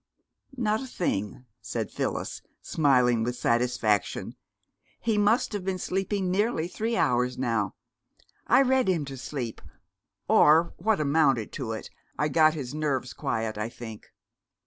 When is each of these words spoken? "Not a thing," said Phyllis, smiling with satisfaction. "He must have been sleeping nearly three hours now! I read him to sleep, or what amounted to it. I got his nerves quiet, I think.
"Not 0.57 0.81
a 0.81 0.87
thing," 0.87 1.45
said 1.61 1.91
Phyllis, 1.91 2.41
smiling 2.63 3.23
with 3.23 3.35
satisfaction. 3.35 4.33
"He 4.99 5.15
must 5.15 5.53
have 5.53 5.63
been 5.63 5.77
sleeping 5.77 6.31
nearly 6.31 6.67
three 6.67 6.97
hours 6.97 7.37
now! 7.37 7.75
I 8.47 8.63
read 8.63 8.87
him 8.87 9.05
to 9.05 9.15
sleep, 9.15 9.61
or 10.27 10.73
what 10.77 10.99
amounted 10.99 11.51
to 11.51 11.73
it. 11.73 11.91
I 12.17 12.29
got 12.29 12.55
his 12.55 12.73
nerves 12.73 13.13
quiet, 13.13 13.59
I 13.59 13.69
think. 13.69 14.11